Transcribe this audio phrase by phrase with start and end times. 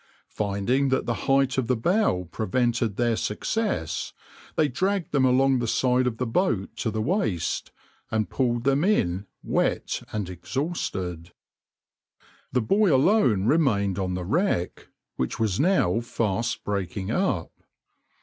[0.31, 4.13] Finding that the height of the bow prevented their success,
[4.55, 7.71] they dragged them along the side of the boat to the waist,
[8.09, 11.33] and pulled them in wet and exhausted.\par
[12.51, 14.87] The boy alone remained on the wreck,
[15.17, 17.51] which was now fast breaking up.